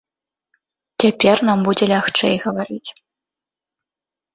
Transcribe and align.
Цяпер 1.03 1.35
нам 1.49 1.59
будзе 1.69 1.85
лягчэй 1.95 2.35
гаварыць. 2.49 2.87